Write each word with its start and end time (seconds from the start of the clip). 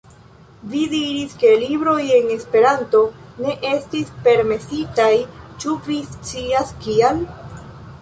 Vi 0.69 0.79
diris, 0.93 1.35
ke 1.43 1.51
libroj 1.63 1.97
en 2.15 2.31
Esperanto 2.37 3.03
ne 3.45 3.55
estis 3.75 4.11
permesitaj, 4.29 5.13
ĉu 5.63 5.81
vi 5.91 6.03
scias, 6.19 6.77
kial? 6.85 7.27